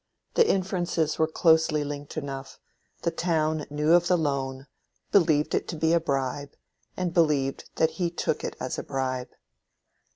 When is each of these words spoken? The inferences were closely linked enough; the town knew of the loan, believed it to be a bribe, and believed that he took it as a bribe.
The 0.33 0.49
inferences 0.49 1.19
were 1.19 1.27
closely 1.27 1.83
linked 1.83 2.17
enough; 2.17 2.59
the 3.03 3.11
town 3.11 3.67
knew 3.69 3.93
of 3.93 4.07
the 4.07 4.17
loan, 4.17 4.65
believed 5.11 5.53
it 5.53 5.67
to 5.67 5.75
be 5.75 5.93
a 5.93 5.99
bribe, 5.99 6.55
and 6.97 7.13
believed 7.13 7.69
that 7.75 7.91
he 8.01 8.09
took 8.09 8.43
it 8.43 8.55
as 8.59 8.79
a 8.79 8.83
bribe. 8.83 9.29